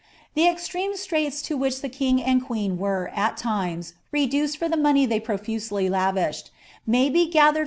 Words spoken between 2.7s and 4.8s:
were, at times, teduced for the